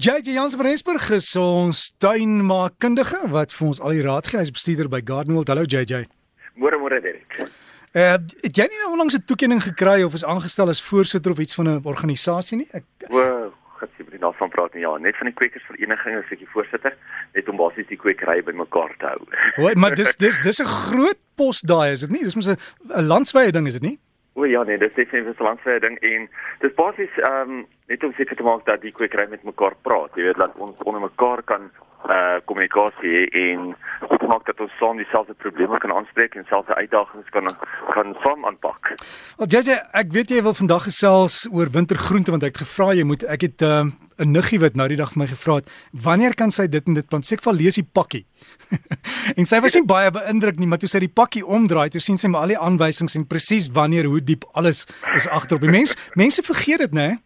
JJ 0.00 0.30
Jans 0.30 0.54
van 0.54 0.64
Rensburg 0.64 1.10
is 1.10 1.36
ons 1.36 1.78
tuinmaakkundige 1.98 3.18
wat 3.32 3.50
vir 3.50 3.64
ons 3.66 3.80
al 3.82 3.96
die 3.96 4.04
raad 4.06 4.28
gee. 4.30 4.38
Hy's 4.38 4.52
bestuurder 4.54 4.86
by 4.86 5.00
Gardenwold. 5.02 5.50
Hallo 5.50 5.64
JJ. 5.66 6.04
Môre 6.54 6.78
môre 6.78 7.00
Derek. 7.02 7.34
Uh, 7.98 8.14
het 8.44 8.60
jy 8.60 8.68
nie 8.70 8.78
nou 8.78 8.92
onlangs 8.92 9.16
'n 9.18 9.26
toekenning 9.26 9.58
gekry 9.58 10.04
of 10.06 10.14
is 10.14 10.22
aangestel 10.22 10.70
as 10.70 10.78
voorsitter 10.78 11.34
of 11.34 11.42
iets 11.42 11.58
van 11.58 11.66
'n 11.66 11.82
organisasie 11.82 12.58
nie? 12.58 12.68
Ek 12.70 12.84
O, 13.10 13.50
God 13.80 13.90
se 13.96 14.04
moet 14.06 14.20
daarvan 14.20 14.48
praat 14.48 14.74
nie. 14.74 14.86
Ja, 14.86 14.96
net 14.98 15.16
van 15.16 15.26
die 15.26 15.34
kwekersvereniging 15.34 16.22
is 16.22 16.30
ek 16.30 16.38
die 16.38 16.52
voorsitter, 16.54 16.94
net 17.34 17.48
om 17.48 17.56
basies 17.56 17.88
die 17.88 17.98
kwekery 17.98 18.42
bymekaar 18.42 18.94
te 18.98 19.06
hou. 19.06 19.26
O, 19.58 19.74
maar 19.74 19.94
dis 19.94 20.14
dis 20.24 20.38
dis 20.38 20.62
'n 20.62 20.66
groot 20.66 21.18
pos 21.34 21.60
daai, 21.60 21.90
is 21.90 22.06
dit 22.06 22.10
nie? 22.10 22.22
Dis 22.22 22.36
mos 22.36 22.46
'n 22.46 22.56
landswye 23.02 23.50
ding, 23.50 23.66
is 23.66 23.72
dit 23.72 23.82
nie? 23.82 23.98
O 24.38 24.46
ja, 24.46 24.62
nee, 24.62 24.78
dis 24.78 24.94
definitief 24.94 25.40
'n 25.40 25.44
landswye 25.44 25.80
ding 25.80 25.96
en 25.98 26.28
dis 26.62 26.74
basies 26.74 27.14
ehm 27.26 27.50
um, 27.50 27.66
net 27.90 28.04
om 28.04 28.12
seker 28.12 28.36
te 28.36 28.46
maak 28.46 28.64
dat 28.66 28.80
die 28.80 28.92
kwekery 28.92 29.26
met 29.30 29.42
mekaar 29.42 29.74
praat. 29.82 30.14
Jy 30.14 30.22
weet 30.22 30.38
dat 30.38 30.54
ons 30.56 30.76
onder 30.88 31.00
mekaar 31.00 31.42
kan 31.42 31.70
uh 32.06 32.38
kommunikasie 32.44 33.26
en 33.30 33.74
maak 34.30 34.46
dat 34.46 34.60
ons 34.60 34.76
saam 34.78 34.96
dieselfde 34.96 35.34
probleme 35.34 35.78
kan 35.78 35.92
aanspreek 35.92 36.34
en 36.34 36.46
selfde 36.48 36.74
uitdagings 36.74 37.28
kan 37.28 37.50
kan 37.94 38.16
saam 38.22 38.44
aanpak. 38.46 38.94
Wel 39.36 39.48
JJ, 39.54 39.80
ek 39.92 40.12
weet 40.16 40.30
jy 40.30 40.42
wil 40.42 40.54
vandag 40.54 40.86
gesels 40.86 41.48
oor 41.52 41.72
wintergroente 41.78 42.30
want 42.30 42.46
ek 42.46 42.54
het 42.54 42.62
gevra 42.66 42.92
jy 42.94 43.06
moet 43.10 43.24
ek 43.24 43.40
het 43.48 43.60
'n 43.62 43.64
uh, 43.64 44.07
'n 44.18 44.32
niggie 44.32 44.58
wat 44.60 44.74
nou 44.76 44.88
die 44.88 44.96
dag 44.96 45.12
vir 45.12 45.22
my 45.22 45.26
gevra 45.30 45.54
het, 45.60 45.70
wanneer 45.92 46.34
kan 46.34 46.50
sy 46.50 46.66
dit 46.66 46.86
en 46.88 46.94
dit 46.94 47.08
plant? 47.08 47.24
Sê 47.26 47.38
ek 47.38 47.42
val 47.42 47.54
lees 47.54 47.78
die 47.78 47.86
pakkie. 47.86 48.24
en 49.38 49.46
sy 49.46 49.60
was 49.60 49.74
nie 49.74 49.84
baie 49.86 50.10
beïndruk 50.10 50.58
nie, 50.58 50.66
maar 50.66 50.78
toe 50.78 50.88
sy 50.88 51.00
die 51.00 51.12
pakkie 51.12 51.44
omdraai, 51.46 51.88
toe 51.90 52.00
sien 52.00 52.18
sy 52.18 52.28
maar 52.28 52.42
al 52.42 52.54
die 52.54 52.58
aanwysings 52.58 53.16
en 53.16 53.26
presies 53.26 53.70
wanneer 53.72 54.04
hoe 54.10 54.20
diep 54.20 54.44
alles 54.54 54.86
is 55.14 55.28
agter 55.28 55.56
op 55.56 55.62
die 55.62 55.70
mens. 55.70 55.96
Mense 56.14 56.42
vergeet 56.42 56.78
dit, 56.78 56.92
né? 56.92 57.18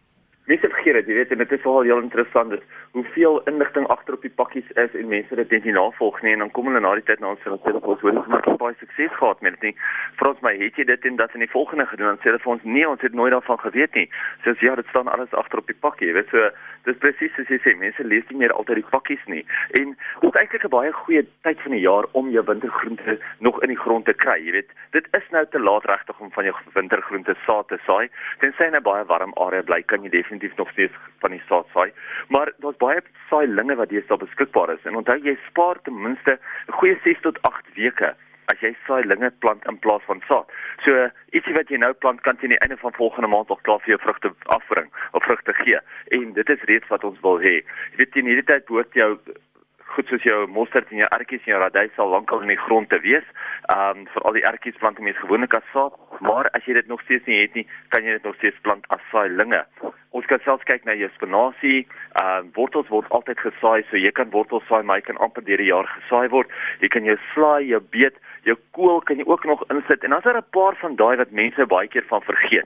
Mense 0.45 0.69
vergeet 0.69 1.01
dit, 1.01 1.07
jy 1.07 1.19
weet, 1.21 1.31
en 1.31 1.37
dit 1.37 1.51
is 1.51 1.63
wel 1.63 1.81
heel 1.81 2.01
interessant 2.03 2.51
is 2.53 2.63
hoeveel 2.93 3.41
inligting 3.49 3.87
agter 3.87 4.13
op 4.13 4.21
die 4.21 4.29
pakkies 4.29 4.69
is 4.77 4.93
en 4.93 5.07
mense 5.09 5.35
dit 5.35 5.49
net 5.55 5.63
nie 5.65 5.73
navolg 5.73 6.19
nie 6.21 6.33
en 6.35 6.43
dan 6.45 6.51
kom 6.53 6.67
hulle 6.69 6.81
na 6.83 6.91
die 6.93 7.05
tyd 7.07 7.23
na 7.23 7.31
ons 7.33 7.45
en 7.49 7.57
sê 7.63 7.73
ons 7.73 8.01
hoor 8.05 8.19
ons 8.21 8.27
het 8.29 8.59
baie 8.61 8.75
sukses 8.79 9.15
gehad 9.17 9.41
met 9.41 9.55
dit 9.57 9.69
nie. 9.69 9.73
Vra 10.19 10.29
ons 10.33 10.43
my, 10.45 10.53
het 10.59 10.77
jy 10.77 10.85
dit 10.89 11.07
en 11.09 11.17
dat 11.17 11.33
in 11.33 11.41
die 11.43 11.49
volgende 11.49 11.87
gedoen? 11.89 12.13
Dan 12.13 12.21
sê 12.21 12.29
hulle 12.29 12.41
vir 12.43 12.53
ons, 12.53 12.67
nee, 12.75 12.85
ons 12.89 13.01
het 13.01 13.17
nooit 13.17 13.33
daarvan 13.33 13.59
geweet 13.63 13.97
nie. 13.97 14.05
Sê 14.43 14.53
so, 14.53 14.65
ja, 14.65 14.75
dit 14.77 14.91
staan 14.93 15.09
alles 15.11 15.33
agter 15.33 15.63
op 15.63 15.71
die 15.71 15.79
pakkie, 15.85 16.11
jy 16.11 16.17
weet 16.19 16.29
so 16.33 16.51
dis 16.83 16.99
presies 16.99 17.31
soos 17.37 17.49
jy 17.49 17.59
sê, 17.63 17.73
mense 17.79 18.05
lees 18.05 18.27
nie 18.29 18.41
meer 18.43 18.53
altyd 18.53 18.81
die 18.81 18.89
pakkies 18.91 19.23
nie. 19.31 19.41
En 19.79 19.93
dit 19.95 20.29
is 20.29 20.39
eintlik 20.41 20.65
'n 20.67 20.73
baie 20.75 20.91
goeie 20.91 21.23
tyd 21.47 21.61
van 21.65 21.71
die 21.71 21.83
jaar 21.83 22.05
om 22.11 22.29
jou 22.29 22.43
wintergroente 22.45 23.17
nog 23.39 23.61
in 23.63 23.73
die 23.73 23.79
grond 23.83 24.05
te 24.05 24.13
kry, 24.13 24.37
jy 24.45 24.51
weet. 24.51 24.69
Dit 24.91 25.07
is 25.17 25.27
nou 25.31 25.45
te 25.49 25.59
laat 25.59 25.85
regtig 25.85 26.19
om 26.19 26.31
van 26.31 26.43
jou 26.43 26.55
wintergroente 26.73 27.35
saad 27.47 27.67
te 27.67 27.79
saai. 27.87 28.09
Tensy 28.39 28.63
jy 28.63 28.71
'n 28.75 28.83
baie 28.83 29.05
warm 29.05 29.33
area 29.35 29.63
bly, 29.63 29.81
kan 29.81 30.03
jy 30.03 30.09
definitief 30.09 30.55
nog 30.57 30.69
steeds 30.71 30.93
van 31.19 31.31
die 31.31 31.43
saad 31.47 31.65
saai. 31.73 31.91
Maar 32.29 32.51
daar's 32.59 32.77
baie 32.83 33.01
saai 33.29 33.47
linge 33.47 33.79
wat 33.79 33.91
deesdae 33.93 34.19
beskikbaar 34.25 34.75
is. 34.75 34.85
En 34.89 34.99
onthou 35.01 35.17
jy 35.23 35.37
spaar 35.47 35.81
ten 35.83 35.97
minste 36.05 36.37
'n 36.67 36.77
goeie 36.79 36.99
6 37.03 37.25
tot 37.27 37.41
8 37.49 37.75
weke 37.79 38.13
as 38.51 38.59
jy 38.63 38.73
saai 38.87 39.03
linge 39.07 39.31
plant 39.43 39.65
in 39.69 39.79
plaas 39.85 40.03
van 40.09 40.21
saad. 40.27 40.51
So 40.85 41.07
ietsie 41.37 41.55
wat 41.57 41.71
jy 41.71 41.79
nou 41.81 41.93
plant 41.93 42.21
kan 42.25 42.37
teen 42.37 42.53
die 42.55 42.59
einde 42.65 42.77
van 42.81 42.93
volgende 42.99 43.29
maand 43.31 43.49
al 43.49 43.61
klaar 43.67 43.81
vir 43.85 43.95
jou 43.95 44.01
vrugte 44.05 44.33
afbring 44.57 44.91
of 45.11 45.23
vrugte 45.23 45.55
gee. 45.61 45.79
En 46.17 46.33
dit 46.33 46.49
is 46.49 46.67
reeds 46.71 46.91
wat 46.93 47.03
ons 47.03 47.19
wil 47.25 47.39
hê. 47.39 47.55
Jy 47.93 47.97
weet 48.01 48.11
teen 48.11 48.29
hierdie 48.29 48.49
tyd 48.51 48.65
behoort 48.65 48.93
jou 48.99 49.11
goed 49.93 50.09
soos 50.09 50.23
jou 50.25 50.39
mosterd 50.49 50.89
en 50.91 51.03
jou 51.03 51.09
ertjies 51.15 51.43
en 51.45 51.53
jou 51.53 51.59
radys 51.61 51.99
al 52.01 52.13
lankal 52.15 52.41
in 52.45 52.53
die 52.53 52.61
grond 52.65 52.89
te 52.89 52.99
wees. 53.05 53.25
Ehm 53.73 54.03
um, 54.03 54.07
vir 54.13 54.27
al 54.27 54.39
die 54.39 54.47
ertjies 54.49 54.79
plant 54.81 54.99
mense 54.99 55.21
gewoonlik 55.21 55.57
as 55.57 55.67
saad, 55.73 55.97
maar 56.19 56.49
as 56.57 56.65
jy 56.67 56.77
dit 56.79 56.89
nog 56.91 57.03
steeds 57.05 57.27
nie 57.29 57.43
het 57.43 57.59
nie, 57.59 57.67
kan 57.93 58.05
jy 58.05 58.17
dit 58.17 58.25
nog 58.27 58.39
steeds 58.39 58.59
plant 58.65 58.87
as 58.95 59.03
saailinge. 59.11 59.61
Ons 60.23 60.29
kan 60.31 60.43
selfs 60.45 60.63
kyk 60.63 60.85
na 60.87 60.93
jou 60.95 61.09
spinasie. 61.17 61.81
Ehm 62.15 62.45
uh, 62.47 62.51
wortels 62.55 62.87
word 62.87 63.09
altyd 63.11 63.41
gesaai, 63.43 63.83
so 63.89 63.99
jy 63.99 64.11
kan 64.15 64.29
wortels 64.31 64.63
saai, 64.69 64.79
maar 64.87 65.01
jy 65.01 65.09
kan 65.09 65.19
amper 65.25 65.43
deur 65.43 65.59
die 65.59 65.67
jaar 65.67 65.89
gesaai 65.97 66.29
word. 66.31 66.53
Jy 66.79 66.87
kan 66.93 67.03
jou 67.03 67.17
slaai, 67.33 67.67
jou 67.67 67.81
beet, 67.91 68.15
jou 68.47 68.55
kool 68.77 69.01
kan 69.03 69.19
jy 69.19 69.25
ook 69.27 69.43
nog 69.43 69.65
insit. 69.67 70.03
En 70.07 70.15
dan's 70.15 70.23
daar 70.23 70.39
'n 70.39 70.55
paar 70.55 70.79
van 70.79 70.95
daai 70.95 71.17
wat 71.19 71.35
mense 71.35 71.67
baie 71.67 71.91
keer 71.91 72.07
van 72.07 72.23
vergeet. 72.23 72.63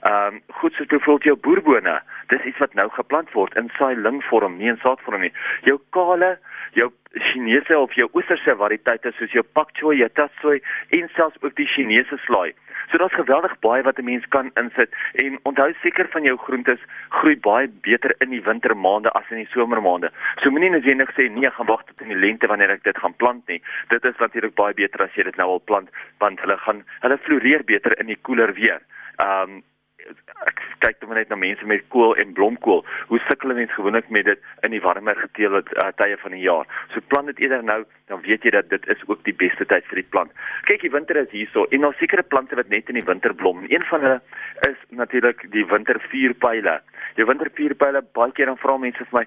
Ehm 0.00 0.34
um, 0.34 0.40
goed 0.60 0.72
so 0.72 0.84
byvoorbeeld 0.84 1.22
jou 1.22 1.36
boerbone. 1.36 2.00
Dis 2.26 2.44
iets 2.44 2.58
wat 2.58 2.74
nou 2.74 2.88
geplant 2.90 3.32
word 3.32 3.56
in 3.56 3.68
saailing-vorm, 3.76 4.56
nie 4.56 4.72
in 4.72 4.80
saadvorm 4.80 5.20
nie. 5.20 5.32
Jou 5.68 5.80
kale 5.90 6.38
jou 6.72 6.88
Chinese 7.12 7.78
of 7.78 7.92
jou 7.98 8.08
oosterse 8.12 8.54
variëteite 8.56 9.12
soos 9.18 9.32
jou 9.34 9.42
pak 9.58 9.72
choy, 9.78 9.96
jou 9.98 10.08
tat 10.14 10.32
choy 10.40 10.60
en 10.96 11.08
selfs 11.16 11.40
ook 11.42 11.56
die 11.58 11.66
Chinese 11.66 12.16
slaai. 12.24 12.52
So 12.90 12.98
daar's 12.98 13.14
geweldig 13.14 13.56
baie 13.60 13.82
wat 13.82 13.98
'n 13.98 14.04
mens 14.04 14.26
kan 14.28 14.50
insit 14.62 14.94
en 15.24 15.38
onthou 15.42 15.72
seker 15.82 16.08
van 16.08 16.24
jou 16.24 16.36
groentes 16.36 16.80
groei 17.08 17.36
baie 17.36 17.68
beter 17.68 18.14
in 18.20 18.30
die 18.30 18.42
wintermaande 18.42 19.10
as 19.10 19.30
in 19.30 19.36
die 19.36 19.52
somermaande. 19.52 20.10
So 20.42 20.50
moenie 20.50 20.70
net 20.70 20.84
eendag 20.84 21.12
sê 21.14 21.30
nee, 21.30 21.50
gaan 21.50 21.66
wag 21.66 21.84
tot 21.84 22.00
in 22.00 22.08
die 22.08 22.22
lente 22.26 22.46
wanneer 22.46 22.70
ek 22.70 22.82
dit 22.82 22.98
gaan 22.98 23.14
plant 23.14 23.46
nie. 23.48 23.62
Dit 23.88 24.04
is 24.04 24.16
natuurlik 24.18 24.54
baie 24.54 24.74
beter 24.74 25.02
as 25.02 25.14
jy 25.14 25.22
dit 25.22 25.36
nou 25.36 25.48
al 25.48 25.60
plant 25.60 25.90
want 26.18 26.40
hulle 26.40 26.56
gaan 26.56 26.84
hulle 27.00 27.18
floreer 27.18 27.64
beter 27.64 27.98
in 28.00 28.06
die 28.06 28.18
koeler 28.22 28.54
weer. 28.54 28.80
Um 29.18 29.62
ek 30.46 30.60
kyk 30.84 31.00
dan 31.00 31.12
net 31.18 31.28
na 31.28 31.36
mense 31.36 31.66
met 31.68 31.82
kool 31.92 32.14
en 32.20 32.32
blomkool. 32.36 32.84
Hoe 33.10 33.20
sukkel 33.26 33.54
mense 33.54 33.74
gewoonlik 33.76 34.08
met 34.08 34.24
dit 34.24 34.46
in 34.66 34.74
die 34.74 34.80
warmer 34.84 35.16
geteelde 35.16 35.62
uh, 35.82 35.90
tye 36.00 36.16
van 36.22 36.36
die 36.36 36.44
jaar? 36.44 36.68
So 36.94 37.04
plant 37.12 37.32
dit 37.32 37.42
eerder 37.44 37.64
nou, 37.64 37.82
dan 38.12 38.22
weet 38.24 38.46
jy 38.46 38.54
dat 38.56 38.70
dit 38.72 38.88
is 38.92 39.02
ook 39.06 39.24
die 39.28 39.36
beste 39.36 39.66
tyd 39.68 39.86
vir 39.90 40.02
die 40.02 40.08
plant. 40.14 40.32
Kyk, 40.70 40.86
die 40.86 40.94
winter 40.94 41.20
is 41.20 41.30
hierso 41.34 41.66
en 41.70 41.86
daar 41.86 41.98
sekere 42.00 42.22
plante 42.22 42.56
wat 42.58 42.72
net 42.72 42.88
in 42.88 43.00
die 43.00 43.06
winter 43.06 43.34
blom. 43.34 43.66
Een 43.68 43.84
van 43.90 44.06
hulle 44.06 44.20
is 44.68 44.80
natuurlik 44.88 45.44
die 45.52 45.66
wintervuurpyle. 45.68 46.80
Die 47.18 47.28
wintervuurpyle, 47.28 48.04
baie 48.16 48.32
keer 48.36 48.52
dan 48.52 48.60
vra 48.60 48.78
mense 48.80 49.04
vir 49.04 49.20
my, 49.20 49.26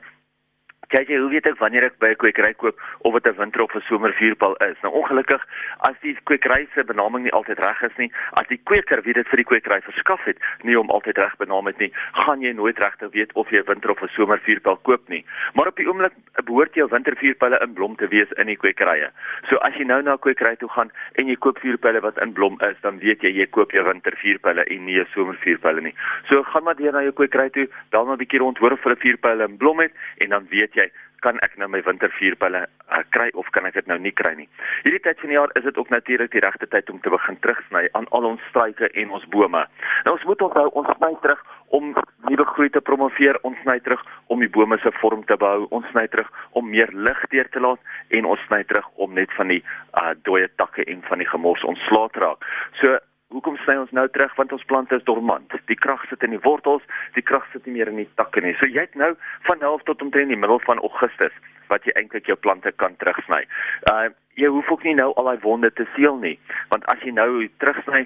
kyk 0.90 1.08
jy 1.08 1.18
hoe 1.18 1.30
weet 1.30 1.48
ek 1.48 1.60
wanneer 1.60 1.86
ek 1.86 2.00
by 2.00 2.10
'n 2.12 2.16
kwekery 2.16 2.54
koop 2.54 2.80
of 3.02 3.14
dit 3.14 3.26
'n 3.34 3.38
winter 3.38 3.62
of 3.62 3.76
'n 3.76 3.82
somervuurpyl 3.88 4.56
is. 4.68 4.78
Nou 4.84 4.94
ongelukkig 4.94 5.42
as 5.80 5.96
die 6.02 6.18
kwekery 6.24 6.68
se 6.74 6.84
benaming 6.84 7.24
nie 7.24 7.32
altyd 7.32 7.60
reg 7.60 7.82
is 7.82 7.98
nie, 7.98 8.12
as 8.34 8.48
die 8.48 8.60
kweker 8.64 9.02
wie 9.04 9.14
dit 9.14 9.28
vir 9.28 9.38
die 9.38 9.50
kwekery 9.52 9.82
verskaf 9.82 10.24
het, 10.26 10.38
nie 10.64 10.80
om 10.80 10.90
altyd 10.90 11.18
reg 11.18 11.36
benaam 11.38 11.66
het 11.68 11.78
nie, 11.78 11.92
gaan 12.14 12.42
jy 12.42 12.54
nooit 12.54 12.80
regtig 12.80 13.12
weet 13.12 13.34
of 13.34 13.50
jy 13.50 13.60
'n 13.60 13.66
winter 13.68 13.92
of 13.92 14.02
'n 14.02 14.08
somervuurpyl 14.08 14.78
koop 14.84 15.10
nie. 15.10 15.26
Maar 15.54 15.68
op 15.68 15.76
die 15.76 15.88
oomblik 15.88 16.14
behoort 16.46 16.74
jou 16.74 16.88
wintervuurpyle 16.90 17.60
in 17.62 17.74
blom 17.74 17.96
te 17.96 18.08
wees 18.08 18.32
in 18.38 18.48
die 18.48 18.58
kwekerye. 18.58 19.10
So 19.50 19.58
as 19.58 19.74
jy 19.76 19.84
nou 19.86 20.02
na 20.02 20.14
'n 20.14 20.20
kwekery 20.20 20.56
toe 20.56 20.70
gaan 20.70 20.92
en 21.16 21.28
jy 21.28 21.36
koop 21.36 21.60
vuurpyle 21.60 22.02
wat 22.02 22.18
in 22.22 22.34
blom 22.34 22.58
is, 22.70 22.78
dan 22.82 23.00
weet 23.00 23.22
jy 23.22 23.32
jy 23.32 23.46
koop 23.46 23.72
jou 23.72 23.84
wintervuurpyle 23.84 24.64
en 24.64 24.86
nie 24.86 25.00
'n 25.00 25.08
somervuurpyle 25.14 25.82
nie. 25.82 25.96
So 26.30 26.44
gaan 26.44 26.64
maar 26.64 26.76
deur 26.76 26.92
na 26.92 27.02
jou 27.02 27.12
kwekery 27.12 27.50
toe, 27.50 27.68
dan 27.90 28.10
'n 28.10 28.18
bietjie 28.18 28.40
rondhoor 28.40 28.72
of 28.72 28.84
hulle 28.84 28.96
vuurpyle 28.96 29.44
in 29.44 29.58
blom 29.58 29.80
het 29.80 29.92
en 30.18 30.30
dan 30.30 30.48
weet 30.50 30.73
jy 30.78 30.84
jy, 30.84 30.92
kan 31.24 31.40
ek 31.46 31.56
nou 31.56 31.70
my 31.72 31.80
wintervuurpylle 31.86 32.66
uh, 32.66 33.02
kry 33.16 33.30
of 33.40 33.48
kan 33.56 33.68
ek 33.70 33.78
dit 33.78 33.88
nou 33.88 33.96
nie 34.02 34.12
kry 34.12 34.34
nie. 34.36 34.50
Hierdie 34.84 35.00
tyd 35.06 35.22
van 35.22 35.32
die 35.32 35.38
jaar 35.38 35.54
is 35.56 35.64
dit 35.64 35.78
ook 35.80 35.92
natuurlik 35.94 36.34
die 36.36 36.44
regte 36.44 36.68
tyd 36.68 36.90
om 36.92 37.00
te 37.04 37.14
begin 37.14 37.38
terugsny 37.46 37.86
aan 37.96 38.10
al 38.18 38.28
ons 38.34 38.44
struike 38.50 38.90
en 38.92 39.14
ons 39.16 39.28
bome. 39.32 39.62
Nou 40.08 40.16
ons 40.18 40.26
moet 40.28 40.44
onthou 40.50 40.66
ons 40.82 40.92
sny 40.98 41.14
terug 41.24 41.46
om 41.74 41.94
nuwe 42.28 42.46
groei 42.52 42.70
te 42.76 42.84
promoveer, 42.84 43.40
ons 43.48 43.58
sny 43.64 43.80
terug 43.86 44.04
om 44.34 44.44
die 44.44 44.52
bome 44.52 44.78
se 44.84 44.92
vorm 45.00 45.24
te 45.30 45.40
behou, 45.40 45.64
ons 45.72 45.88
sny 45.94 46.04
terug 46.12 46.28
om 46.60 46.68
meer 46.70 46.92
lig 46.92 47.24
deur 47.32 47.50
te 47.56 47.64
laat 47.64 47.96
en 48.20 48.30
ons 48.36 48.46
sny 48.50 48.62
terug 48.68 48.92
om 49.08 49.16
net 49.16 49.32
van 49.40 49.56
die 49.56 49.64
uh, 49.64 50.12
dooie 50.28 50.52
takke 50.60 50.84
en 50.92 51.02
van 51.08 51.24
die 51.24 51.32
gemors 51.32 51.64
ontslae 51.72 52.12
te 52.12 52.26
raak. 52.28 52.52
So 52.84 53.00
Hoekom 53.34 53.58
sny 53.64 53.80
ons 53.82 53.94
nou 53.98 54.06
terug 54.14 54.36
want 54.38 54.52
ons 54.54 54.66
plante 54.70 54.96
is 54.96 55.06
dormant. 55.10 55.56
Die 55.72 55.80
krag 55.86 56.04
sit 56.10 56.22
in 56.26 56.36
die 56.36 56.44
wortels, 56.44 56.86
die 57.18 57.26
krag 57.26 57.48
sit 57.52 57.66
nie 57.66 57.80
meer 57.80 57.90
in 57.90 58.04
die 58.04 58.10
takke 58.20 58.44
nie. 58.46 58.54
So 58.60 58.70
jy 58.70 58.86
het 58.86 59.00
nou 59.00 59.14
van 59.50 59.66
11 59.66 59.88
tot 59.90 60.06
omtrent 60.06 60.30
die 60.30 60.40
middel 60.40 60.62
van 60.68 60.82
Augustus 60.86 61.34
wat 61.72 61.88
jy 61.88 61.96
eintlik 61.98 62.30
jou 62.30 62.38
plante 62.38 62.74
kan 62.78 62.98
terugsny. 63.02 63.46
Uh 63.92 64.12
jy 64.34 64.48
hoef 64.50 64.70
ook 64.74 64.82
nie 64.82 64.96
nou 64.98 65.12
al 65.14 65.28
daai 65.30 65.44
wonde 65.44 65.70
te 65.78 65.86
seël 65.94 66.16
nie, 66.18 66.40
want 66.72 66.88
as 66.90 67.02
jy 67.06 67.12
nou 67.14 67.44
terugsny 67.62 68.00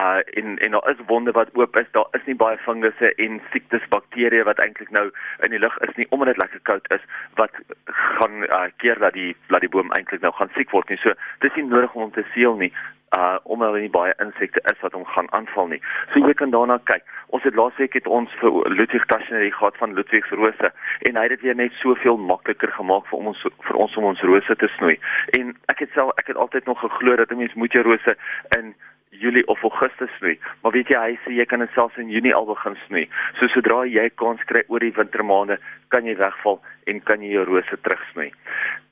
uh 0.00 0.20
en 0.40 0.54
en 0.64 0.76
daar 0.76 0.90
is 0.92 1.02
wonde 1.10 1.34
wat 1.36 1.50
oop 1.60 1.76
is, 1.76 1.90
daar 1.96 2.08
is 2.16 2.24
nie 2.24 2.36
baie 2.40 2.56
fungusse 2.64 3.10
en 3.24 3.40
siektes 3.52 3.84
bakterieë 3.92 4.46
wat 4.48 4.62
eintlik 4.64 4.92
nou 4.96 5.06
in 5.44 5.52
die 5.52 5.60
lug 5.60 5.76
is 5.88 5.92
nie 6.00 6.08
omdat 6.08 6.32
dit 6.32 6.40
lekker 6.44 6.64
koud 6.70 6.88
is 6.96 7.04
wat 7.40 7.60
gaan 7.86 8.44
uh 8.48 8.68
keer 8.84 9.00
dat 9.04 9.16
die 9.16 9.34
dat 9.48 9.64
die 9.64 9.72
boom 9.76 9.92
eintlik 9.98 10.24
nou 10.24 10.32
gaan 10.40 10.52
siek 10.56 10.72
word 10.76 10.88
nie. 10.92 11.00
So 11.04 11.12
dis 11.44 11.56
nie 11.56 11.68
nodig 11.68 11.94
om 11.94 12.08
hom 12.08 12.16
te 12.16 12.24
seël 12.32 12.56
nie 12.56 12.72
uh 13.16 13.36
omdat 13.42 13.72
daar 13.72 13.80
nie 13.80 13.90
baie 13.90 14.14
insekte 14.18 14.60
is 14.72 14.80
wat 14.80 14.92
hom 14.92 15.04
gaan 15.04 15.32
aanval 15.32 15.66
nie. 15.66 15.80
So 16.12 16.20
jy 16.20 16.34
kan 16.34 16.50
daarna 16.50 16.78
kyk. 16.84 17.04
Ons 17.26 17.42
het 17.42 17.54
laasweek 17.54 17.94
het 17.96 18.06
ons 18.06 18.32
vir 18.40 18.58
Ludwig 18.68 19.06
Taschner 19.06 19.52
gehad 19.52 19.76
van 19.76 19.94
Ludwig 19.94 20.26
se 20.26 20.34
rose 20.34 20.72
en 21.08 21.16
hy 21.16 21.22
het 21.22 21.36
dit 21.36 21.46
weer 21.46 21.56
net 21.56 21.72
soveel 21.80 22.16
makliker 22.16 22.72
gemaak 22.76 23.06
vir 23.08 23.18
ons 23.18 23.46
vir 23.68 23.76
ons 23.76 23.96
om 23.96 24.10
ons 24.12 24.26
rose 24.32 24.56
te 24.56 24.68
snoei. 24.76 24.98
En 25.40 25.56
ek 25.72 25.84
het 25.86 25.96
self 25.96 26.12
ek 26.20 26.32
het 26.32 26.36
altyd 26.36 26.66
nog 26.66 26.80
geglo 26.80 27.16
dat 27.16 27.32
'n 27.32 27.38
mens 27.38 27.54
moet 27.54 27.72
jou 27.72 27.84
rose 27.84 28.16
in 28.58 28.74
Julie 29.10 29.46
of 29.46 29.62
Augustus 29.62 30.10
snoei. 30.18 30.38
Maar 30.62 30.72
weet 30.72 30.88
jy, 30.88 31.00
hy 31.00 31.18
sê 31.24 31.32
jy 31.32 31.46
kan 31.48 31.58
dit 31.64 31.72
selfs 31.74 31.96
in 31.96 32.10
Junie 32.12 32.34
al 32.34 32.46
begin 32.46 32.76
snoei. 32.86 33.08
So 33.38 33.48
sodra 33.48 33.84
jy 33.86 34.08
kans 34.20 34.42
kry 34.50 34.62
oor 34.68 34.84
die 34.84 34.92
wintermaande, 34.92 35.58
kan 35.88 36.04
jy 36.04 36.16
wegval 36.16 36.60
en 36.86 37.00
kan 37.00 37.24
jy 37.24 37.32
jou 37.32 37.44
rose 37.44 37.80
terugsnoei. 37.82 38.30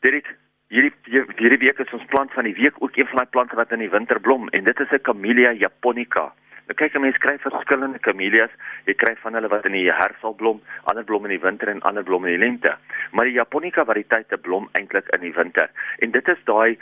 Dit 0.06 0.24
Hierdie 0.66 0.90
hierdie 1.38 1.60
week 1.62 1.78
is 1.78 1.92
ons 1.94 2.06
plant 2.10 2.32
van 2.34 2.42
die 2.48 2.56
week 2.56 2.80
ook 2.82 2.96
een 2.98 3.06
van 3.06 3.20
daai 3.20 3.30
plante 3.30 3.54
wat 3.54 3.70
in 3.70 3.84
die 3.84 3.92
winter 3.92 4.18
blom 4.20 4.48
en 4.48 4.64
dit 4.66 4.80
is 4.82 4.90
'n 4.90 5.04
Camellia 5.08 5.52
japonica. 5.52 6.32
Nou 6.66 6.74
kyk 6.74 6.96
'n 6.96 7.00
mens 7.00 7.18
kry 7.18 7.38
verskillende 7.38 7.98
kamelias. 7.98 8.50
Jy 8.86 8.94
kry 8.94 9.14
van 9.22 9.34
hulle 9.34 9.48
wat 9.48 9.64
in 9.64 9.72
die 9.72 9.92
herfs 9.92 10.20
sal 10.20 10.34
blom, 10.34 10.60
ander 10.84 11.04
blom 11.04 11.24
in 11.24 11.30
die 11.30 11.40
winter 11.40 11.68
en 11.68 11.82
ander 11.82 12.02
blom 12.02 12.24
in 12.24 12.32
die 12.32 12.44
lente. 12.46 12.76
Maar 13.12 13.24
die 13.24 13.38
Japonica 13.38 13.84
variëteite 13.84 14.38
blom 14.38 14.68
eintlik 14.72 15.08
in 15.14 15.20
die 15.20 15.32
winter. 15.32 15.70
En 15.98 16.10
dit 16.10 16.28
is 16.28 16.44
daai 16.44 16.78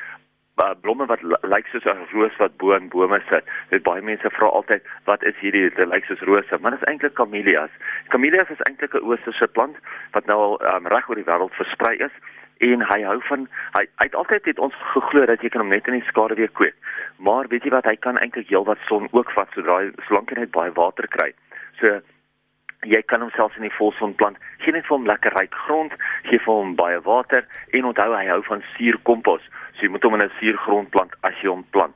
uh, 0.62 0.70
blomme 0.80 1.06
wat 1.06 1.22
lyk 1.42 1.66
soos 1.66 1.84
'n 1.84 2.08
roos 2.12 2.36
wat 2.36 2.56
bo 2.56 2.72
in 2.72 2.88
bome 2.88 3.20
sit. 3.28 3.44
Dit 3.68 3.82
baie 3.82 4.02
mense 4.02 4.30
vra 4.30 4.46
altyd 4.46 4.82
wat 5.04 5.22
is 5.22 5.36
hierdie 5.40 5.68
dit 5.70 5.88
lyk 5.88 6.04
soos 6.04 6.20
rose, 6.20 6.58
maar 6.60 6.70
dit 6.70 6.80
is 6.80 6.88
eintlik 6.88 7.14
kamelias. 7.14 7.70
Kamelias 8.08 8.48
is 8.48 8.64
eintlik 8.64 8.94
'n 8.94 9.04
oosterse 9.04 9.46
plant 9.48 9.76
wat 10.12 10.26
nou 10.26 10.38
al 10.40 10.76
um, 10.76 10.86
reg 10.86 11.08
oor 11.08 11.16
die 11.16 11.28
wêreld 11.28 11.52
versprei 11.52 11.96
is 11.96 12.12
en 12.58 12.82
hy 12.86 13.02
hou 13.02 13.18
van 13.28 13.46
hy, 13.76 13.84
hy 13.98 14.06
het 14.08 14.14
altyd 14.14 14.44
het 14.44 14.58
ons 14.58 14.74
geglo 14.92 15.26
dat 15.26 15.42
jy 15.42 15.50
kan 15.52 15.64
hom 15.64 15.72
net 15.74 15.88
in 15.90 15.98
die 15.98 16.08
skare 16.08 16.34
weer 16.38 16.52
kweek. 16.52 16.76
Maar 17.18 17.48
weet 17.48 17.64
jy 17.64 17.70
wat, 17.74 17.88
hy 17.88 17.96
kan 17.96 18.18
eintlik 18.18 18.48
heelwat 18.48 18.78
son 18.88 19.08
ook 19.12 19.30
vat 19.34 19.50
sodra 19.54 19.80
hy 19.82 19.92
solank 20.08 20.30
hy 20.30 20.40
net 20.40 20.54
baie 20.54 20.72
water 20.76 21.08
kry. 21.10 21.32
So 21.80 22.00
jy 22.84 23.00
kan 23.08 23.24
hom 23.24 23.32
selfs 23.34 23.56
in 23.56 23.66
die 23.66 23.76
volson 23.78 24.14
plant. 24.20 24.38
Geen 24.62 24.76
net 24.76 24.86
vir 24.86 24.96
hom 24.96 25.06
lekker 25.08 25.34
ryk 25.38 25.54
grond, 25.66 25.94
gee 26.28 26.38
vir 26.38 26.52
hom 26.52 26.74
baie 26.78 27.00
water 27.06 27.46
en 27.72 27.90
onthou 27.90 28.10
hy 28.12 28.26
hou 28.28 28.42
van 28.48 28.64
suurkompos. 28.74 29.46
So 29.74 29.86
jy 29.86 29.94
moet 29.94 30.04
hom 30.04 30.18
in 30.18 30.26
'n 30.26 30.36
suurgrond 30.40 30.90
plant 30.90 31.14
as 31.22 31.34
jy 31.42 31.48
hom 31.48 31.64
plant. 31.70 31.94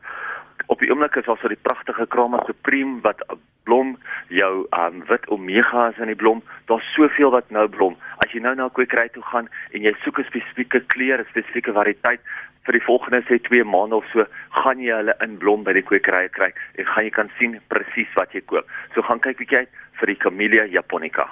Op 0.66 0.80
die 0.80 0.90
oomblik 0.90 1.16
is 1.16 1.24
daar 1.24 1.38
so 1.40 1.48
die 1.48 1.62
pragtige 1.62 2.06
Krama 2.06 2.42
Supreme 2.44 3.00
wat 3.00 3.22
blom, 3.64 3.96
jou 4.28 4.66
um 4.70 5.02
wit 5.08 5.28
omega 5.28 5.88
is 5.88 5.98
in 5.98 6.06
die 6.06 6.16
blom. 6.16 6.42
Daar's 6.66 6.92
soveel 6.94 7.30
wat 7.30 7.50
nou 7.50 7.68
blom. 7.68 7.96
As 8.28 8.34
jy 8.36 8.42
nou 8.44 8.52
na 8.54 8.66
'n 8.68 8.76
kwekery 8.76 9.08
toe 9.08 9.22
gaan 9.24 9.48
en 9.72 9.80
jy 9.80 9.94
soek 10.04 10.20
'n 10.20 10.28
spesifieke 10.28 10.84
kleur, 10.92 11.20
'n 11.20 11.32
spesifieke 11.32 11.72
variëteit 11.72 12.20
vir 12.66 12.76
die 12.76 12.84
volgende 12.84 13.22
sê 13.24 13.40
2 13.40 13.64
maande 13.64 13.96
of 13.96 14.04
so, 14.12 14.26
gaan 14.52 14.78
jy 14.84 14.92
hulle 14.92 15.14
in 15.24 15.38
blom 15.38 15.64
by 15.64 15.72
die 15.72 15.82
kwekery 15.82 16.28
kry 16.28 16.52
en 16.76 16.84
gaan 16.84 17.04
jy 17.04 17.10
kan 17.10 17.30
sien 17.38 17.56
presies 17.72 18.12
wat 18.16 18.34
jy 18.36 18.42
koop. 18.44 18.68
So 18.94 19.00
gaan 19.00 19.20
kyk 19.20 19.38
bietjie 19.38 19.64
uit 19.64 19.70
vir 20.00 20.06
die 20.06 20.18
Camellia 20.20 20.66
japonica. 20.66 21.24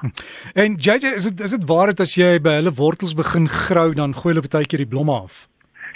En 0.54 0.76
JJ, 0.81 1.12
is 1.20 1.28
dit 1.28 1.40
is 1.40 1.50
dit 1.50 1.69
waar 1.69 1.93
dat 1.93 2.00
as 2.00 2.16
jy 2.16 2.40
by 2.40 2.56
hulle 2.62 2.72
wortels 2.72 3.14
begin 3.14 3.48
grou 3.48 3.93
dan 3.93 4.14
gooi 4.14 4.32
hulle 4.32 4.48
baie 4.48 4.64
keer 4.64 4.78
die 4.78 4.88
blomme 4.88 5.12
af? 5.12 5.44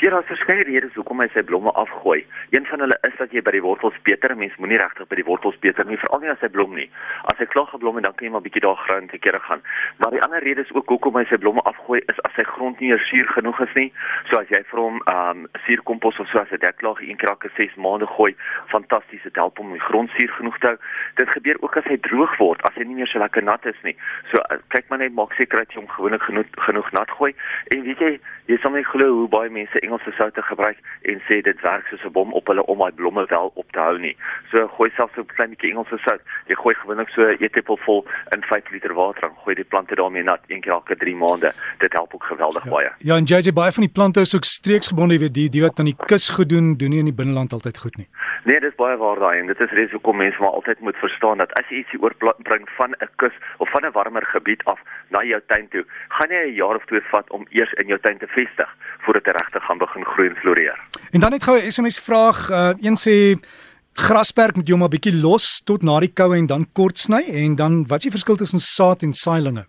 Ja, 0.01 0.11
daar 0.11 0.21
is 0.21 0.27
verskeie 0.27 0.63
redes 0.65 0.95
hoekom 0.97 1.19
hy 1.21 1.27
sy 1.29 1.43
blomme 1.45 1.73
afgooi. 1.77 2.23
Een 2.55 2.65
van 2.65 2.81
hulle 2.81 2.97
is 3.05 3.17
dat 3.19 3.35
jy 3.37 3.43
by 3.45 3.53
die 3.53 3.61
wortels 3.61 3.97
beter, 4.07 4.33
mens 4.33 4.55
moenie 4.57 4.79
regtig 4.81 5.05
by 5.11 5.19
die 5.19 5.27
wortels 5.29 5.59
beter 5.61 5.85
nie, 5.85 5.99
veral 6.01 6.23
nie 6.23 6.31
as 6.33 6.41
hy 6.41 6.49
blom 6.49 6.73
nie. 6.73 6.87
As 7.29 7.37
hy 7.37 7.45
klaar 7.53 7.67
geblom 7.69 7.99
het, 8.01 8.07
dan 8.07 8.15
kan 8.17 8.25
jy 8.25 8.31
maar 8.33 8.45
bietjie 8.47 8.63
daar 8.65 8.81
grond 8.81 9.13
te 9.13 9.21
kere 9.21 9.37
gaan. 9.45 9.61
Maar 10.01 10.17
die 10.17 10.23
ander 10.25 10.41
rede 10.41 10.65
is 10.65 10.73
ook 10.73 10.89
hoekom 10.89 11.19
hy 11.21 11.27
sy 11.29 11.37
blomme 11.43 11.61
afgooi 11.69 11.99
is 12.01 12.23
as 12.25 12.33
sy 12.39 12.47
grond 12.49 12.81
nie 12.81 12.97
suur 13.11 13.29
genoeg 13.35 13.61
is 13.67 13.75
nie. 13.77 13.91
So 14.31 14.41
as 14.41 14.49
jy 14.49 14.63
vir 14.71 14.81
hom 14.81 15.03
um 15.13 15.43
suurkompos 15.67 16.23
of 16.25 16.33
so 16.33 16.41
as 16.41 16.49
dit 16.49 16.65
klaar 16.81 17.05
een 17.05 17.21
keer 17.21 17.35
elke 17.35 17.53
6 17.61 17.77
maande 17.77 18.09
gooi, 18.15 18.33
fantasties, 18.73 19.29
dit 19.29 19.37
help 19.37 19.61
om 19.61 19.77
die 19.77 19.85
grond 19.85 20.09
suur 20.17 20.33
genoeg 20.39 20.57
te 20.65 20.73
hou. 20.73 20.81
Dit 21.21 21.35
gebeur 21.37 21.61
ook 21.61 21.77
as 21.77 21.93
hy 21.93 21.99
droog 22.09 22.39
word, 22.41 22.65
as 22.65 22.81
hy 22.81 22.89
nie 22.89 23.03
meer 23.03 23.13
so 23.13 23.21
lekker 23.21 23.45
nat 23.45 23.69
is 23.69 23.85
nie. 23.85 23.99
So 24.33 24.41
uh, 24.49 24.63
kyk 24.73 24.89
maar 24.89 25.05
net 25.05 25.13
maak 25.13 25.37
seker 25.37 25.61
dat 25.61 25.77
jy 25.77 25.83
hom 25.83 25.93
gewoonlik 25.93 26.25
genoeg 26.25 26.57
genoeg 26.71 26.91
nat 26.97 27.17
gooi. 27.21 27.35
En 27.77 27.85
weet 27.85 28.01
jy, 28.01 28.17
jy 28.49 28.61
sal 28.65 28.73
nie 28.73 28.87
glo 28.89 29.13
hoe 29.21 29.29
baie 29.29 29.53
mense 29.53 29.85
Engelse 29.91 30.15
soute 30.15 30.43
gebruik 30.43 30.79
en 31.03 31.21
sê 31.27 31.41
dit 31.43 31.61
werk 31.67 31.87
soos 31.91 32.05
'n 32.07 32.13
bom 32.13 32.33
op 32.33 32.47
hulle 32.47 32.63
om 32.67 32.79
daai 32.79 32.93
blomme 32.93 33.27
wel 33.27 33.51
op 33.55 33.73
te 33.73 33.79
hou 33.79 33.99
nie. 33.99 34.17
So 34.51 34.69
gooi 34.77 34.91
selfs 34.97 35.19
'n 35.19 35.27
klein 35.27 35.51
bietjie 35.51 35.71
Engelse 35.71 35.99
sout. 35.99 36.23
Jy 36.47 36.55
gooi 36.55 36.75
gewoonlik 36.75 37.09
so 37.09 37.23
'n 37.23 37.37
eetlepel 37.43 37.77
vol 37.77 38.07
in 38.35 38.43
5 38.43 38.71
liter 38.71 38.95
water 38.95 39.25
en 39.25 39.37
gooi 39.45 39.55
die 39.55 39.65
plante 39.65 39.95
daarmee 39.95 40.23
nat 40.23 40.41
een 40.47 40.61
keer 40.61 40.73
elke 40.73 40.97
3 40.97 41.17
maande. 41.17 41.53
Dit 41.79 41.93
help 41.93 42.15
ook 42.15 42.25
geweldig 42.25 42.65
ja. 42.65 42.71
baie. 42.71 42.91
Ja, 42.99 43.17
en 43.17 43.25
JJ 43.25 43.53
baie 43.53 43.73
van 43.73 43.83
die 43.83 43.93
plante 43.93 44.21
is 44.21 44.35
ook 44.35 44.45
streeksgebonde, 44.45 45.15
jy 45.15 45.21
weet, 45.21 45.35
die 45.35 45.49
die 45.51 45.63
wat 45.63 45.79
aan 45.79 45.91
die 45.91 45.97
kus 46.07 46.29
gedoen, 46.29 46.77
doen 46.77 46.91
nie 46.91 46.99
in 46.99 47.11
die 47.11 47.15
binneland 47.15 47.53
altyd 47.53 47.79
goed 47.79 47.97
nie. 47.97 48.09
Nee, 48.45 48.61
dit 48.61 48.71
is 48.71 48.77
baie 48.77 48.97
waar 48.97 49.19
daai 49.19 49.39
en 49.41 49.47
dit 49.47 49.61
is 49.61 49.71
reeds 49.71 49.93
hoekom 49.93 50.17
mense 50.17 50.41
maar 50.41 50.57
altyd 50.59 50.81
moet 50.81 50.97
verstaan 50.97 51.39
dat 51.39 51.53
as 51.61 51.69
jy 51.69 51.83
ietsie 51.83 52.01
oorbring 52.01 52.69
van 52.77 52.95
'n 52.99 53.09
kus 53.17 53.37
of 53.57 53.71
van 53.71 53.85
'n 53.85 53.93
warmer 53.93 54.25
gebied 54.27 54.65
af 54.65 54.81
na 55.09 55.23
jou 55.23 55.41
tuin 55.47 55.69
toe, 55.69 55.85
gaan 56.09 56.31
jy 56.31 56.43
'n 56.47 56.55
jaar 56.55 56.77
of 56.77 56.85
twee 56.85 57.05
vat 57.13 57.31
om 57.31 57.47
eers 57.51 57.73
in 57.73 57.87
jou 57.87 58.01
tuin 58.01 58.19
te 58.19 58.27
vestig 58.27 58.77
voordat 58.99 59.25
dit 59.25 59.37
regtig 59.41 59.65
gaan 59.65 59.79
begin 59.81 60.05
groei 60.13 60.29
en 60.29 60.39
floreer. 60.43 60.79
En 61.11 61.21
dan 61.21 61.31
net 61.31 61.43
gou 61.43 61.57
'n 61.59 61.71
SMS 61.71 61.99
vraag, 62.01 62.49
uh, 62.51 62.73
een 62.81 62.97
sê 62.97 63.17
grasperk 63.95 64.57
moet 64.57 64.69
jy 64.69 64.77
maar 64.77 64.93
bietjie 64.93 65.17
los 65.17 65.63
tot 65.67 65.83
na 65.83 65.99
die 66.01 66.13
koue 66.15 66.37
en 66.37 66.47
dan 66.47 66.67
kort 66.73 66.99
sny 66.99 67.23
en 67.45 67.57
dan 67.57 67.85
wat 67.89 67.99
is 67.99 68.09
die 68.09 68.17
verskil 68.19 68.37
tussen 68.37 68.61
saad 68.61 69.03
en 69.03 69.13
saailinge? 69.13 69.67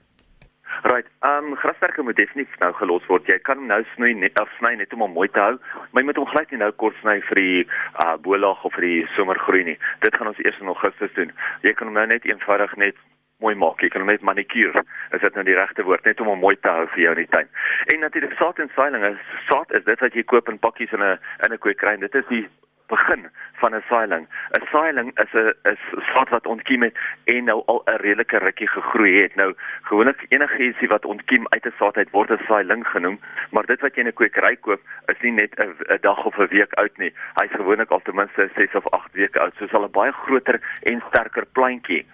Right. 0.84 1.06
Ehm 1.22 1.52
um, 1.52 1.56
grasperke 1.56 2.02
moet 2.02 2.16
definitief 2.16 2.58
nou 2.60 2.72
gelos 2.74 3.06
word. 3.06 3.28
Jy 3.30 3.38
kan 3.46 3.60
hom 3.60 3.68
nou 3.70 3.84
sny 3.94 4.14
net 4.18 4.40
afsny 4.42 4.74
net 4.80 4.94
om 4.94 5.04
hom 5.06 5.14
mooi 5.14 5.28
te 5.30 5.40
hou, 5.40 5.60
maar 5.92 6.02
jy 6.02 6.08
moet 6.08 6.18
hom 6.18 6.30
glad 6.32 6.52
nie 6.52 6.62
nou 6.62 6.72
kort 6.84 6.98
sny 7.04 7.20
vir 7.28 7.42
die 7.42 7.60
uh 8.06 8.16
bolaag 8.26 8.64
of 8.66 8.74
vir 8.74 8.88
die 8.88 9.02
somergroei 9.18 9.62
nie. 9.68 9.78
Dit 10.02 10.18
gaan 10.18 10.32
ons 10.32 10.42
eers 10.42 10.58
in 10.64 10.72
Augustus 10.74 11.14
doen. 11.20 11.34
Jy 11.62 11.76
kan 11.78 11.92
hom 11.92 12.00
nou 12.00 12.08
net 12.10 12.26
eenvoudig 12.26 12.74
net 12.82 12.98
mooi 13.42 13.56
maak. 13.56 13.82
Jy 13.82 13.90
kan 13.90 14.02
hom 14.04 14.12
net 14.14 14.22
manikuur. 14.22 14.82
Is 15.12 15.22
dit 15.26 15.38
nou 15.38 15.46
die 15.48 15.58
regte 15.58 15.86
woord 15.88 16.06
net 16.06 16.22
om 16.22 16.32
hom 16.32 16.44
mooi 16.46 16.56
te 16.62 16.70
hou 16.70 16.88
vir 16.94 17.04
jou 17.06 17.14
in 17.18 17.24
die 17.24 17.34
tuin. 17.36 17.50
En 17.94 18.00
natuurlik 18.06 18.38
saad 18.40 18.60
en 18.60 18.72
saailinge. 18.76 19.14
Saad 19.50 19.74
is 19.78 19.86
dit 19.90 20.00
wat 20.06 20.18
jy 20.18 20.24
koop 20.24 20.50
in 20.50 20.60
pakkies 20.60 20.94
in 20.98 21.04
'n 21.04 21.20
in 21.46 21.54
'n 21.54 21.64
kwekery. 21.66 21.98
Dit 22.00 22.16
is 22.16 22.28
die 22.30 22.48
begin 22.92 23.30
van 23.62 23.76
'n 23.76 23.84
saailing. 23.90 24.26
'n 24.58 24.66
Saailing 24.72 25.10
is 25.24 25.34
'n 25.34 25.54
is 25.72 25.82
saad 26.14 26.30
wat 26.30 26.46
ontkiem 26.54 26.82
het 26.88 26.96
en 27.34 27.44
nou 27.44 27.60
al 27.66 27.82
'n 27.86 28.02
redelike 28.06 28.38
rukkie 28.38 28.68
gegroei 28.68 29.22
het. 29.22 29.36
Nou 29.36 29.54
gewoonlik 29.82 30.26
enige 30.30 30.64
ietsie 30.68 30.88
wat 30.88 31.06
ontkiem 31.06 31.44
uit 31.50 31.66
'n 31.66 31.78
saad 31.80 31.98
uit 31.98 32.12
word 32.12 32.32
'n 32.32 32.46
saailing 32.48 32.88
genoem, 32.88 33.20
maar 33.52 33.66
dit 33.66 33.82
wat 33.82 33.96
jy 33.96 34.02
in 34.02 34.08
'n 34.08 34.20
kwekery 34.20 34.56
koop 34.56 34.82
is 35.06 35.22
nie 35.22 35.32
net 35.32 35.52
'n 35.60 35.98
dag 36.02 36.26
of 36.26 36.38
'n 36.38 36.54
week 36.58 36.74
oud 36.74 36.98
nie. 36.98 37.14
Hy's 37.40 37.52
gewoonlik 37.60 37.92
al 37.92 38.02
ten 38.04 38.16
minste 38.16 38.50
6 38.56 38.76
of 38.76 38.90
8 38.90 39.14
weke 39.14 39.40
oud. 39.40 39.54
So 39.58 39.66
is 39.66 39.74
al 39.74 39.86
'n 39.86 39.92
baie 39.92 40.12
groter 40.12 40.60
en 40.84 41.04
sterker 41.10 41.46
plantjie. 41.46 42.06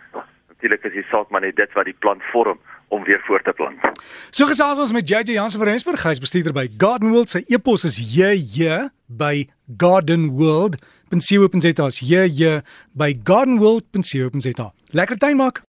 Natuurlik 0.57 0.89
is 0.89 0.95
die 0.97 1.05
saad 1.11 1.29
maar 1.29 1.45
net 1.45 1.55
dit 1.55 1.73
wat 1.77 1.85
die 1.85 1.93
plant 2.01 2.23
vorm 2.33 2.57
om 2.89 3.03
weer 3.05 3.21
voort 3.27 3.45
te 3.45 3.53
plant. 3.53 3.77
So 4.31 4.45
gesels 4.49 4.79
ons 4.81 4.91
met 4.95 5.09
JJ 5.09 5.35
Jansen 5.35 5.59
van 5.61 5.69
Rensburg, 5.69 6.03
hy's 6.03 6.19
bestuurder 6.23 6.53
by 6.55 6.65
Garden 6.81 7.11
World. 7.13 7.29
Sy 7.29 7.43
e-pos 7.45 7.85
is 7.85 7.99
jj 8.01 8.89
by 9.05 9.45
gardenworld.co.za. 9.77 11.87
Jj 12.01 12.61
by 12.97 13.13
gardenworld.co.za. 13.23 14.71
Lekker 14.97 15.17
tuin 15.21 15.37
maak. 15.37 15.66